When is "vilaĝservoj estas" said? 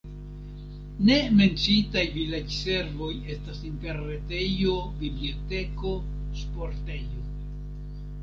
2.13-3.61